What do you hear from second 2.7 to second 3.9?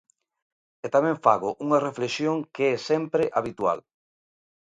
é sempre habitual.